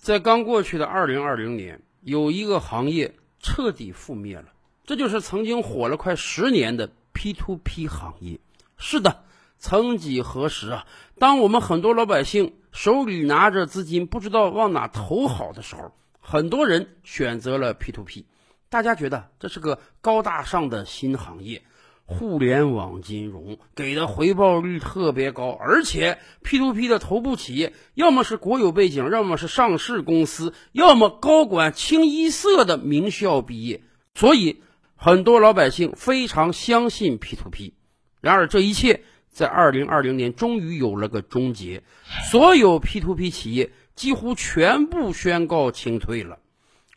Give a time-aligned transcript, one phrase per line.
[0.00, 4.46] 在刚过去的二零二零年，有一个行业彻底覆灭了，
[4.86, 8.40] 这就是曾经火了快十年的 P to P 行业。
[8.78, 9.24] 是的，
[9.58, 10.86] 曾几何时啊，
[11.18, 18.24] 当我们很多老百姓手里拿着资金，不知道往哪投好的时候，很多人选择了 P to P。
[18.70, 21.62] 大家觉得这是个高大上的新行业。
[22.10, 33.82] 互联网金融给的回报率特别高，而且 P to P 的头部企业要么是国有背景，要么是上市公司，要么高管清一色的名校毕业，
[34.14, 34.60] 所以
[34.96, 37.74] 很多老百姓非常相信 P to P。
[38.20, 41.84] 然而，这一切在二零二零年终于有了个终结，
[42.28, 46.40] 所有 P to P 企业几乎全部宣告清退了。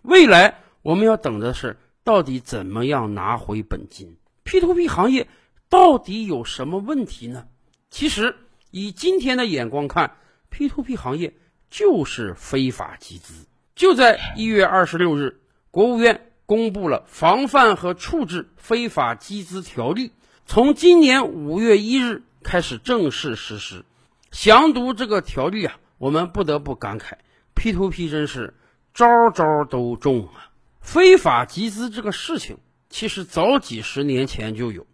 [0.02, 5.28] 未来我们要等的是，到底怎么样拿回本金？P to P 行业
[5.70, 7.48] 到底有什么问题呢？
[7.90, 8.36] 其实，
[8.72, 10.18] 以今天的眼光看
[10.50, 11.34] ，P to P 行业
[11.70, 13.46] 就是非法集资。
[13.76, 20.10] 就在一月二十六日，国务院公布了《防范和处置非法集资条例》，
[20.46, 23.86] 从今年五月一日开始正式实施。
[24.32, 27.14] 详读这个条例啊，我们不得不感慨
[27.56, 28.54] ，P to P 真是
[28.94, 30.52] 招招都中啊！
[30.82, 32.58] 非法集资这个事情。
[32.94, 34.86] 其实早几十年前就有，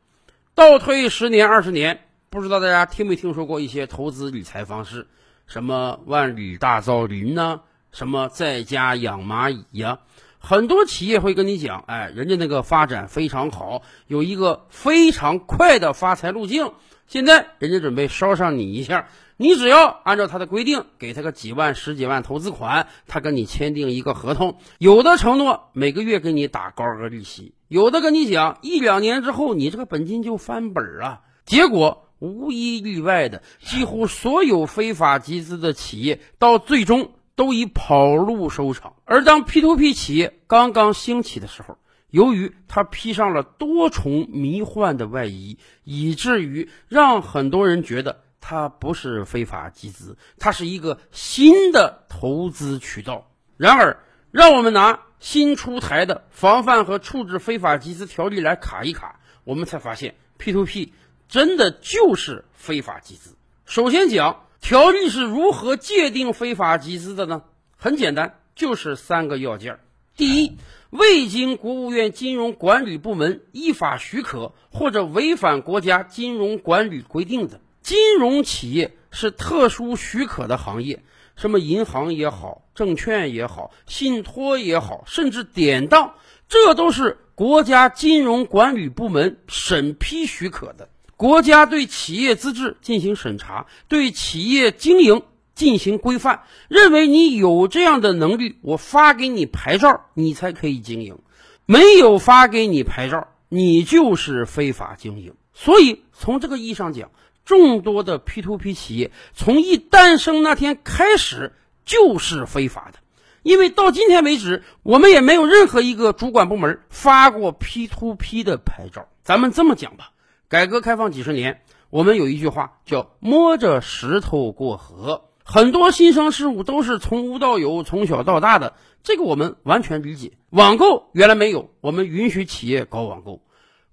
[0.56, 5.06] 倒退十年二十年，不知道大家听没听说过一些投资理财方式，
[5.48, 7.60] 什么万里大造林呐，
[7.92, 10.00] 什么在家养蚂蚁呀，
[10.40, 16.72] 很多企业会跟你讲，哎，人家那个发展非常好，有一个非常快的发财路径，
[17.06, 19.10] 现在人家准备捎上你一下。
[19.36, 31.22] 你只要按照他的规定，给他个几万、十几万投资款，他跟你签订一个合同，有的承诺每个月给你打高额利息，有的跟你讲一两年之后你这个本金就翻本啊。
[31.46, 38.96] 结果无一例外的，几乎所有非法集资的企业到最终都以跑路收场。
[39.06, 41.78] 而当 P to P 企业刚刚兴起的时候，
[42.10, 48.24] 由于它披上了多重迷幻的外衣，以至于让很多人觉得。
[48.42, 53.30] 它不是非法集资，它是一个新的投资渠道。
[53.58, 54.00] 然而，
[54.32, 60.94] 让我们拿新出台的《防范和处置非法集资条例》来卡一卡，我们才发现 P to P
[61.28, 63.36] 真的就是非法集资。
[63.66, 67.44] 首先讲条例是如何界定非法集资的呢？
[67.76, 69.80] 很简单，就是三个要件：
[70.18, 70.58] 第一，
[70.90, 77.62] 未经国务院金融管理部门依法许可或者违反国家金融管理规定的。
[77.82, 81.04] 金融企业是特殊许可的行业，
[81.40, 86.14] 什么银行也好，证券也好，信托也好，甚至典当，
[86.50, 90.90] 这都是国家金融管理部门审批许可的。
[91.16, 95.22] 国家对企业资质进行审查，对企业经营
[95.56, 101.18] 进行规范，认为你有这样的能力，我发给你牌照，你才可以经营。
[101.66, 105.34] 没有发给你牌照，你就是非法经营。
[105.54, 107.10] 所以从这个意义上讲。
[107.50, 113.00] 众多的 P to P 企业从一诞生那天开始就是非法的，
[113.42, 119.08] 因为到今天为止，我们也没有任何一个主管部门发过 P to P 的牌照。
[119.24, 120.12] 咱们这么讲吧，
[120.48, 130.34] 改革开放几十年，我们有一句话叫“摸着石头过河”，很多新生事物都是从无到有，从小到大的，这个我们完全理解。
[130.52, 133.42] 网购原来没有，我们允许企业搞网购。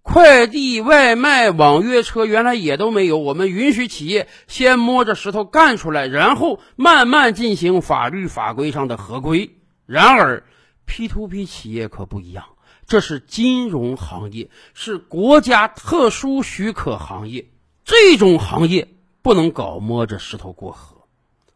[0.08, 9.56] 快递、外卖、网约车原来也都没有，我们允许企业先摸着石头干出来，然后慢慢进行法律法规上的合规。
[9.84, 10.44] 然而
[10.86, 12.44] ，P to P 企业可不一样，
[12.86, 17.48] 这是金融行业，是国家特殊许可行业，
[17.84, 18.86] 这种行业
[19.22, 20.98] 不能搞摸着石头过河，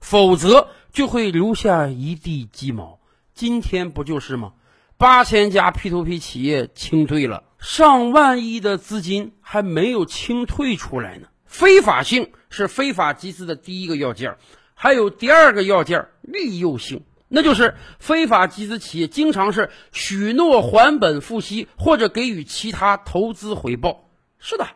[0.00, 2.98] 否则就会留下一地鸡毛。
[3.32, 4.54] 今天不就是吗？
[4.98, 7.44] 八千家 P to P 企业清退了。
[7.60, 14.36] 上万亿的资金还没有清退出来呢，非法性是非法集资的第一个要件，
[14.74, 24.08] 还有第二个要件利诱性，那就是非法集资企业经常是许诺还本付息或者给予其他投资回报。
[24.38, 24.66] 是的，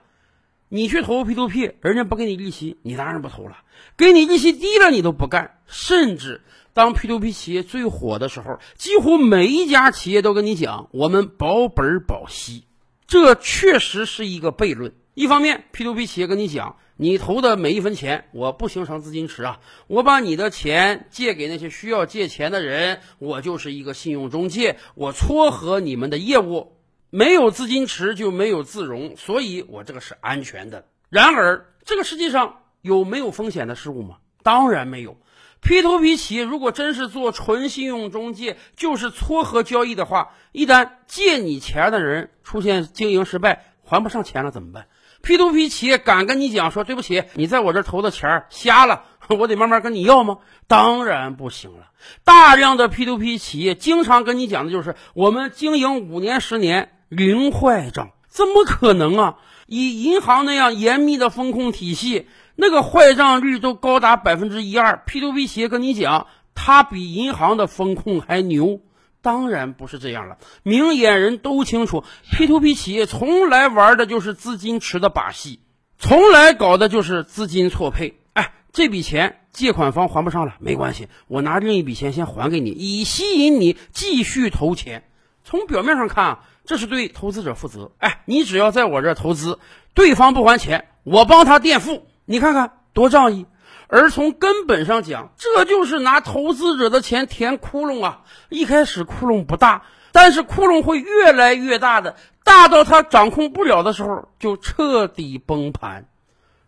[0.68, 3.56] 你去投 P to P，人家不给你利息，你当然不投了；
[3.96, 6.42] 给你利息低了，你都不干，甚至。
[6.74, 12.64] 当 P to P 企业最火的时候，几乎每一家企业都跟你讲，我们保本保息。
[13.06, 14.94] 这确实是一个悖论。
[15.14, 26.76] 一方面，P to P 企业跟你讲，你投的每一分钱，我不形成资金池啊，我把你的钱借给那些需要借钱的人，我就是一个信用中介，我撮合你们的业务，
[27.10, 30.84] 没有资金池就没有自融，所以我这个是安全的。
[31.10, 34.16] 然而，这个世界上有没有风险的事物吗？
[34.42, 35.16] 当然没有。
[35.64, 44.86] P to P 企业如果真是做纯信用中介，就是撮合交易的话，一旦借你钱的人出现经营失败，还不上钱了怎么办
[45.22, 50.36] ？P to P 企业敢跟你讲说对不起，你在我这投的钱瞎了， 我得慢慢跟你要吗？
[50.68, 51.86] 当然不行了。
[52.24, 59.36] 大量的 P to P 企业经常跟你讲的就是我们经营五年十年零坏账，怎么可能啊？
[59.66, 62.28] 以银行那样严密的风控体系。
[62.56, 68.80] 那个坏账率都高达百分之一二，P to P 企业跟你讲，它比银行的风控还牛，
[69.22, 70.38] 当然不是这样了。
[70.62, 75.60] 明眼人都清楚，P to P 企业从来玩的就是资金池的把戏，
[75.98, 78.20] 从来搞的就是资金错配。
[78.34, 85.04] 哎，这笔钱借款方还不上了，没关系，我拿另一笔钱先还给你，以吸引你继续投钱。
[85.42, 87.90] 从表面上看啊，这是对投资者负责。
[87.98, 89.58] 哎，你只要在我这投资，
[89.92, 92.06] 对方不还钱，我帮他垫付。
[92.24, 93.46] 你看看多仗义，
[93.88, 98.22] 而从根本上讲，这就是拿投资者的钱填窟窿啊！
[98.48, 106.06] 一开始窟窿不大，但是窟窿会越来越大的，大到他掌控不了的时候，就彻底崩盘。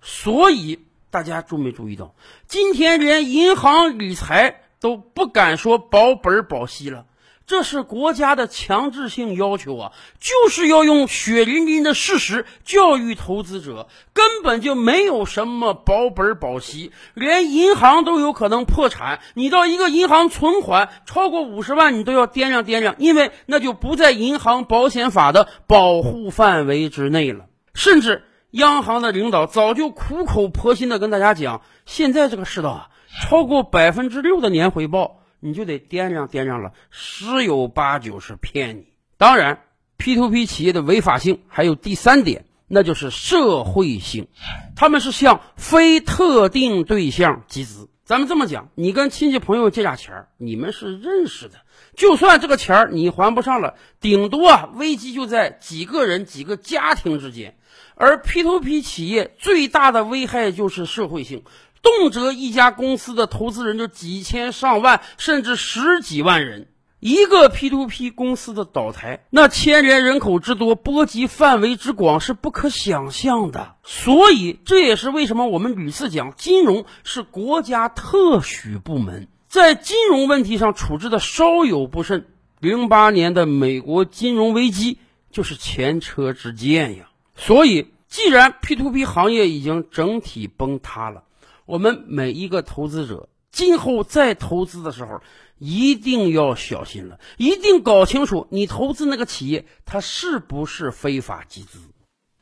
[0.02, 2.14] 所以大家注没注意到，
[2.46, 7.06] 今天连银行理财都不敢说保本保息了。
[7.46, 19.20] 这是国家的强制性要求啊，就是要用血淋淋的事实教育投资者，根本就没有什么保本保息，连银行都有可能破产。
[19.34, 27.44] 你到一个银行存款超过五十万，你都要掂量掂量，因为那就不在银行保险法的保护范围之内了。
[27.74, 32.88] 甚至央行的领导早就苦口婆心的跟大家讲，现在这个世道啊，
[33.22, 35.20] 超过百分之六的年回报。
[35.40, 38.86] 你就得掂量掂量了，十有八九是骗你。
[39.16, 39.60] 当然
[39.96, 44.28] ，P to P 企业的违法性还有第三点，那就是社会性。
[44.74, 47.88] 他们是向非特定对象集资。
[48.04, 51.56] 咱们这么讲，你跟亲戚朋友借点钱，你们是认识的，
[51.96, 57.56] 就算这个钱你还不上了，顶多啊危机就在几个人、几个家庭之间。
[57.96, 61.42] 而 P to P 企业最大的危害就是社会性。
[61.86, 66.66] 动辄一家公司的投资人就几千上万，甚至十几万人。
[66.98, 73.76] 一个 P to P 公司的倒台，那牵连人口之多，波及范围之广，是不可想象的。
[73.84, 82.26] 所以，这也是为什么我们屡次讲，金融是国家特许部门，在金融问题上处置的稍有不慎，
[82.58, 84.98] 零八年的美国金融危机
[85.30, 87.10] 就是前车之鉴呀。
[87.36, 91.22] 所以，既然 P to P 行业已经整体崩塌了。
[91.66, 95.20] 我们每一个投资者今后再投资的时候，
[95.58, 101.80] 一定要小心了，一定搞清楚你投资那个企业它是不是非法集资。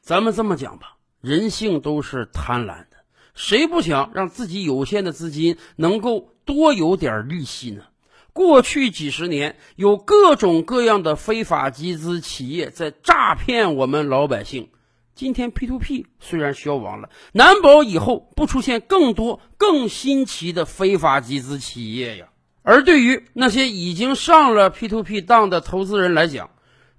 [0.00, 3.04] 咱们这么讲吧，人性都是贪婪的，
[3.34, 7.84] 谁不想让自己有限的资金能够多有点利息呢？
[8.32, 14.70] 过去几十年，有各种各样的非法集资企业在诈骗我们老百姓。
[15.14, 22.26] 今天 P to P 虽然消亡了，难保以后不出现更多更新奇的非法集资企业呀。
[22.62, 26.50] 而对于那些已经上了 P to P 当的投资人来讲，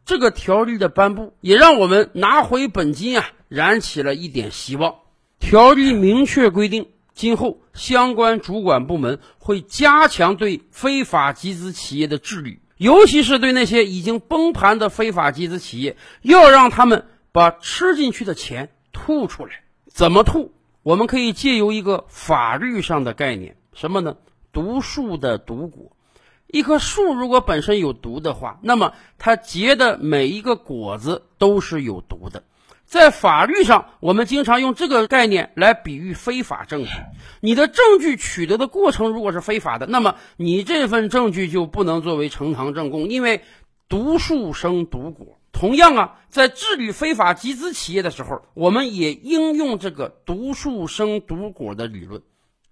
[0.05, 4.95] 这个条例的颁布也让我们拿回本金啊，燃起了一点希望。
[5.39, 17.05] 条例明确规定，今后相关主管部门会加强对非法集资企业的治理，尤其是对那些已经崩盘的非法集资企业，要让他们。
[17.35, 19.51] 把吃进去的钱吐出来，
[19.87, 20.53] 怎么吐？
[20.83, 24.15] 我们可以借由一个法律上的概念，什么呢？
[24.53, 25.91] 毒树的毒果。
[26.47, 32.43] 一棵树如果本身有毒的话，那么它结的每一个果子都是有毒的。
[32.85, 36.91] 在法律上，我们经常用这个概念来比喻非法证据。
[37.41, 43.41] 你的证据取得的过程如果是非法的，那么你这份证据就不能作为呈堂证供，因为
[43.89, 45.37] 毒树生毒果。
[45.57, 52.21] 同样啊，在治理非法集资企业的时候，我们也应用这个“毒树生毒果”的理论。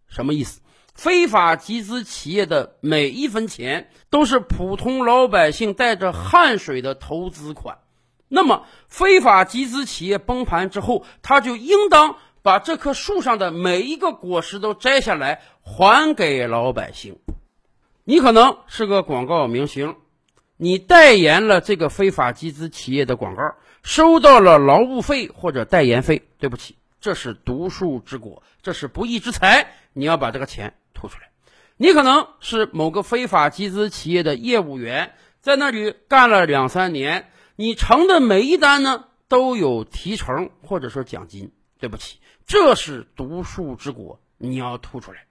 [0.10, 0.60] 什么意思？
[0.94, 7.80] 非法集资企业的每一分钱都是普通老百姓带着汗水的投资款。
[8.28, 17.18] 那么，非法集资企业崩盘之后，他就应当把这棵树上的每一个果实都摘下来还给老百姓。
[18.04, 19.96] 你可能是个广告明星。
[20.64, 23.54] 你代言了这个非法集资企业的广告，
[23.84, 26.22] 收到了劳务费或者代言费。
[26.38, 31.32] 对不起，这是毒树之果，这是不义之财，你要把这个钱吐出来。
[31.76, 41.52] 你可能是某个非法集资企业的业务员，在那里干了两三年，你成的每一单呢都有提成或者说奖金。
[41.78, 45.26] 对不起，这是毒树之果，你要吐出来。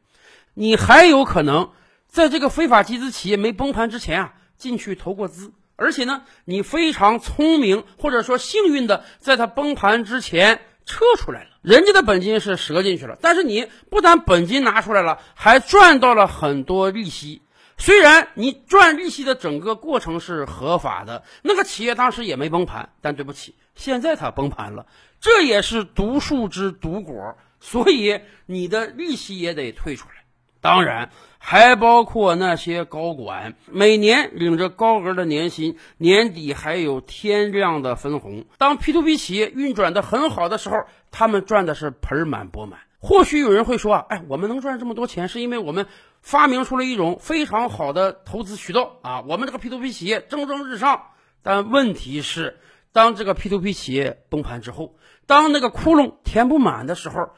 [0.53, 1.71] 你还有可能
[2.07, 11.49] 在这个非法集资企业没崩盘之前啊进去投过资，而且呢，你非常聪明或者说幸运的在它崩盘之前撤出来了。
[11.63, 17.43] 人家的本金是折进去了，但是你不但本金拿出来了，还赚到了很多利息。
[17.77, 24.87] 虽然你赚利息的整个过程是合法的，那个企业当时也没崩盘，但对不起，现在它崩盘了，
[25.21, 30.22] 这也是毒树之毒果，所以你的利息也得退出来。
[30.63, 38.45] 当然，还包括那些高管，每年领着高额的年薪，年底还有天量的分红。
[38.59, 40.77] 当 P to P 企业运转的很好的时候，
[41.11, 42.79] 他们赚的是盆满钵满。
[43.01, 45.89] 或许有人会说啊，哎，我们能赚这么多钱，是因为我们
[46.21, 51.07] 发明出了一种非常好的投资渠道啊，我们这个 P to P 企业蒸蒸日上。
[51.43, 52.61] 但问题是，
[52.93, 54.95] 当这个 P to P 企业崩盘之后，
[55.27, 57.31] 当那个窟窿填不满的时候，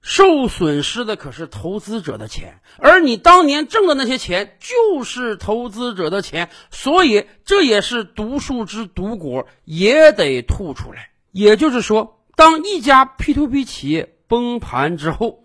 [0.00, 11.10] 受损失的可是投资者的钱，而你当年挣的那些钱就是投资者的钱，所以这也是毒树之毒果，也得吐出来。
[11.32, 15.44] 也就是说，当一家 P to P 企业，崩盘之后，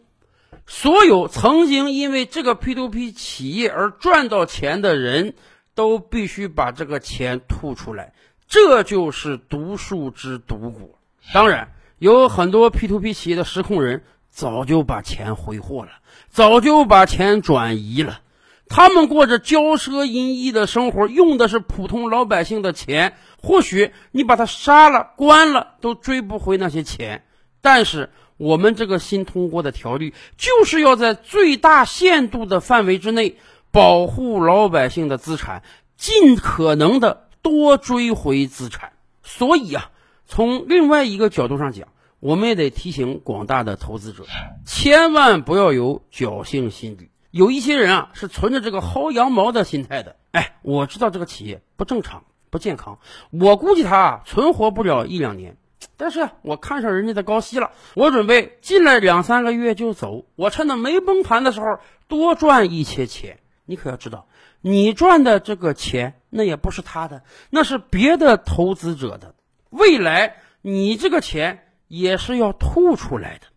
[0.65, 5.33] 所有曾经因为这个 P to P 企业而赚到钱的人
[5.75, 8.13] 都必须把这个钱吐出来，
[8.47, 10.99] 这就是毒树之毒果。
[11.33, 14.03] 当然，有很多 P to P 企业的实控人
[14.33, 15.91] 早就把钱挥霍了，
[16.29, 18.21] 早就把钱转移了，
[18.67, 23.13] 他们过着骄奢淫逸的生活，用的是普通老百姓的钱。
[23.41, 27.23] 或许你把他杀了、关了，都追不回那些钱，
[27.61, 28.09] 但是。
[28.37, 33.37] 我们这个新通过的条例，就是要在最大限度的范围之内
[33.71, 35.61] 保护老百姓的资产，
[35.97, 38.93] 尽可能的多追回资产。
[39.21, 39.91] 所以啊，
[40.25, 41.87] 从另外一个角度上讲，
[42.23, 44.23] 我们也得提醒广大的投资者，
[44.65, 47.09] 千万不要有侥幸心理。
[47.31, 50.15] 有一些人啊，是存着这个薅羊毛的心态的。
[50.31, 52.99] 哎，我知道这个企业不正常、不健康，
[53.29, 55.57] 我估计它啊存活不了一两年。
[55.97, 60.23] 但是我看上人家的高息了，我准备进来两三个月就走。
[60.37, 63.39] 我趁着没崩盘的时候多赚一些钱。
[63.65, 64.27] 你可要知道，
[64.61, 69.35] 你赚的这个钱那也不是他的，那是别的投资者的。
[69.69, 71.67] 未来你这个钱
[71.99, 73.47] 也是要吐出来的。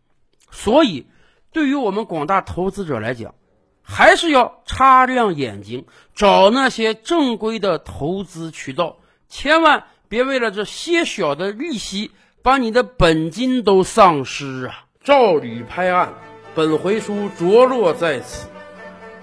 [0.50, 1.06] 所以，
[1.52, 3.34] 对于我们广大投资者来讲，
[3.82, 12.10] 还是要擦亮眼睛，找那些正规的投资渠道，千万别为了这些小的利息。
[12.42, 14.84] 把你的本金都丧失啊！
[15.02, 16.14] 照吕拍案，
[16.54, 18.46] 本回书着落在此。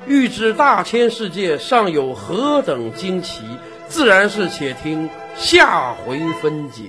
[0.05, 3.45] 欲知大千世界尚有何等惊奇，
[3.87, 6.83] 自然是且听下回分解。